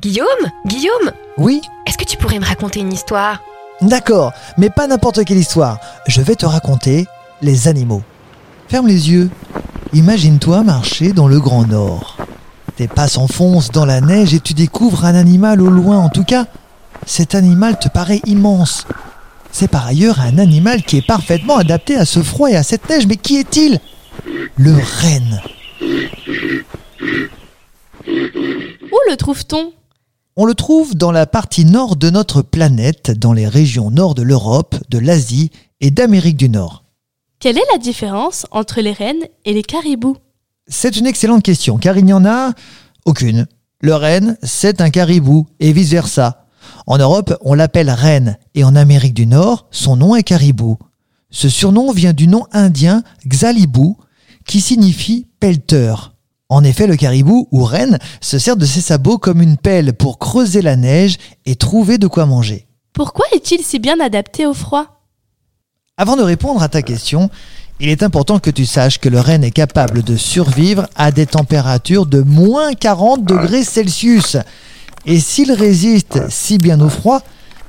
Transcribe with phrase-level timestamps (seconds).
[0.00, 0.26] Guillaume
[0.66, 3.42] Guillaume Oui Est-ce que tu pourrais me raconter une histoire?
[3.82, 5.78] D'accord, mais pas n'importe quelle histoire.
[6.06, 7.06] Je vais te raconter
[7.42, 8.02] les animaux.
[8.68, 9.30] Ferme les yeux.
[9.92, 12.16] Imagine-toi marcher dans le Grand Nord.
[12.76, 15.98] Tes pas s'enfoncent dans la neige et tu découvres un animal au loin.
[15.98, 16.46] En tout cas,
[17.04, 18.86] cet animal te paraît immense.
[19.52, 22.88] C'est par ailleurs un animal qui est parfaitement adapté à ce froid et à cette
[22.88, 23.06] neige.
[23.06, 23.80] Mais qui est-il?
[24.56, 25.42] Le renne.
[28.06, 29.72] Où le trouve-t-on?
[30.42, 34.22] On le trouve dans la partie nord de notre planète, dans les régions nord de
[34.22, 35.50] l'Europe, de l'Asie
[35.82, 36.84] et d'Amérique du Nord.
[37.40, 40.16] Quelle est la différence entre les rennes et les caribous?
[40.66, 42.54] C'est une excellente question, car il n'y en a
[43.04, 43.48] aucune.
[43.82, 46.46] Le renne, c'est un caribou, et vice-versa.
[46.86, 50.78] En Europe, on l'appelle renne, et en Amérique du Nord, son nom est caribou.
[51.28, 53.98] Ce surnom vient du nom indien Xalibou,
[54.46, 56.14] qui signifie pelleteur.
[56.50, 60.18] En effet, le caribou, ou renne, se sert de ses sabots comme une pelle pour
[60.18, 62.66] creuser la neige et trouver de quoi manger.
[62.92, 65.06] Pourquoi est-il si bien adapté au froid?
[65.96, 67.30] Avant de répondre à ta question,
[67.78, 71.26] il est important que tu saches que le renne est capable de survivre à des
[71.26, 74.36] températures de moins 40 degrés Celsius.
[75.06, 77.22] Et s'il résiste si bien au froid,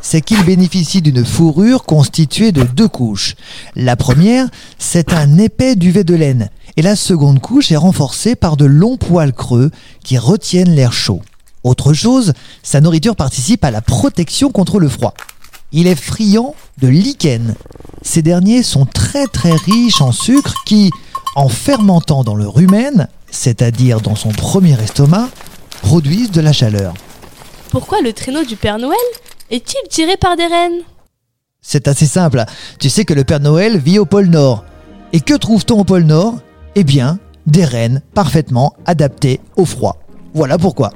[0.00, 3.34] c'est qu'il bénéficie d'une fourrure constituée de deux couches.
[3.74, 4.46] La première,
[4.78, 8.96] c'est un épais duvet de laine, et la seconde couche est renforcée par de longs
[8.96, 9.70] poils creux
[10.04, 11.22] qui retiennent l'air chaud.
[11.64, 12.32] Autre chose,
[12.62, 15.14] sa nourriture participe à la protection contre le froid.
[15.72, 17.54] Il est friand de lichen.
[18.02, 20.90] Ces derniers sont très très riches en sucre qui,
[21.34, 25.28] en fermentant dans le rumen, c'est-à-dire dans son premier estomac,
[25.82, 26.94] produisent de la chaleur.
[27.70, 28.96] Pourquoi le traîneau du Père Noël?
[29.50, 30.82] Est-il tiré par des rennes
[31.62, 32.44] C'est assez simple.
[32.78, 34.64] Tu sais que le Père Noël vit au pôle Nord.
[35.12, 36.38] Et que trouve-t-on au pôle Nord?
[36.74, 39.98] Eh bien, des rennes parfaitement adaptées au froid.
[40.34, 40.92] Voilà pourquoi.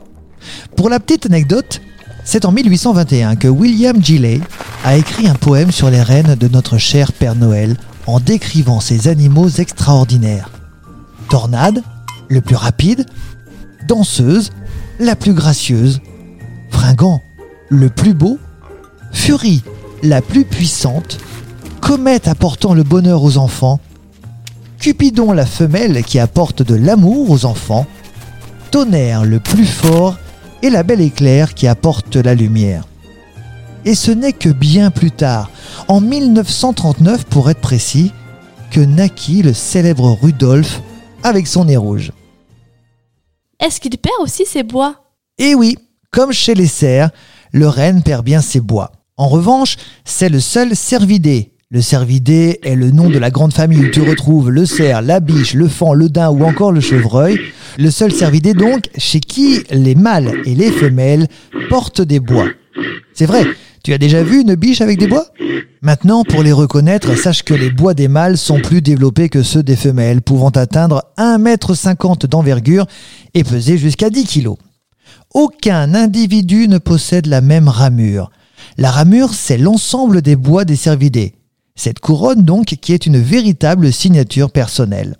[0.76, 1.80] Pour la petite anecdote,
[2.24, 4.40] c'est en 1821 que William Gilley
[4.84, 9.08] a écrit un poème sur les rennes de notre cher Père Noël en décrivant ces
[9.08, 10.50] animaux extraordinaires.
[11.30, 11.82] Tornade,
[12.28, 13.06] le plus rapide,
[13.88, 14.50] danseuse,
[14.98, 16.00] la plus gracieuse,
[16.70, 17.22] fringant,
[17.72, 18.38] le plus beau,
[19.12, 19.62] Furie,
[20.02, 21.18] la plus puissante,
[21.80, 23.80] Comète apportant le bonheur aux enfants,
[24.78, 27.86] Cupidon la femelle qui apporte de l'amour aux enfants,
[28.70, 30.18] Tonnerre le plus fort
[30.62, 32.84] et la belle éclair qui apporte la lumière.
[33.84, 35.50] Et ce n'est que bien plus tard,
[35.88, 38.12] en 1939 pour être précis,
[38.70, 40.82] que naquit le célèbre Rudolf
[41.22, 42.12] avec son nez rouge.
[43.58, 44.96] Est-ce qu'il perd aussi ses bois?
[45.38, 45.76] Et oui,
[46.10, 47.10] comme chez les cerfs,
[47.52, 48.92] le renne perd bien ses bois.
[49.16, 51.52] En revanche, c'est le seul cervidé.
[51.70, 55.20] Le cervidé est le nom de la grande famille où tu retrouves le cerf, la
[55.20, 57.40] biche, le faon, le daim ou encore le chevreuil.
[57.78, 61.28] Le seul cervidé donc chez qui les mâles et les femelles
[61.70, 62.48] portent des bois.
[63.14, 63.46] C'est vrai,
[63.82, 65.28] tu as déjà vu une biche avec des bois?
[65.80, 69.62] Maintenant, pour les reconnaître, sache que les bois des mâles sont plus développés que ceux
[69.62, 72.86] des femelles, pouvant atteindre 1,50 m d'envergure
[73.34, 74.50] et peser jusqu'à 10 kg.
[75.34, 78.30] Aucun individu ne possède la même ramure.
[78.76, 81.34] La ramure, c'est l'ensemble des bois des cervidés.
[81.74, 85.16] Cette couronne donc qui est une véritable signature personnelle.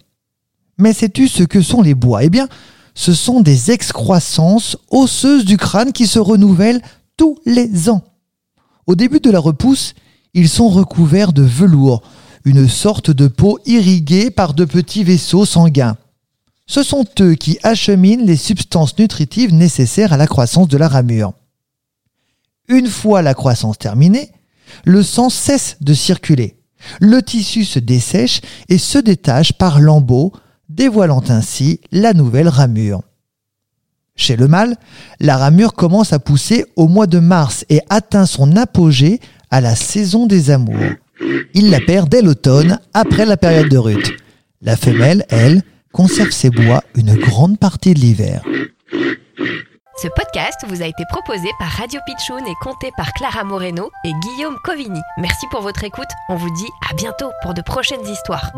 [0.79, 2.25] Mais sais-tu ce que sont les bois?
[2.25, 2.49] Eh bien,
[2.95, 6.83] ce sont des excroissances osseuses du crâne qui se renouvellent
[7.17, 8.03] tous les ans.
[8.87, 9.95] Au début de la repousse,
[10.35, 12.03] ils sont recouverts de velours,
[12.45, 15.97] une sorte de peau irriguée par de petits vaisseaux sanguins.
[16.67, 21.35] Ce sont eux qui acheminent les substances nutritives nécessaires à la croissance de la ramure.
[22.69, 24.31] Une fois la croissance terminée,
[24.85, 26.57] le sang cesse de circuler.
[27.01, 30.33] Le tissu se dessèche et se détache par lambeaux,
[30.69, 33.03] dévoilant ainsi la nouvelle ramure.
[34.15, 34.77] Chez le mâle,
[35.21, 39.21] la ramure commence à pousser au mois de mars et atteint son apogée
[39.51, 40.93] à la saison des amours.
[41.55, 44.17] Il la perd dès l'automne, après la période de rut.
[44.61, 45.63] La femelle, elle,
[45.93, 48.43] conserve ses bois une grande partie de l'hiver.
[50.03, 54.13] Ce podcast vous a été proposé par Radio Pitchoun et compté par Clara Moreno et
[54.13, 55.01] Guillaume Covini.
[55.19, 56.09] Merci pour votre écoute.
[56.29, 58.51] On vous dit à bientôt pour de prochaines histoires.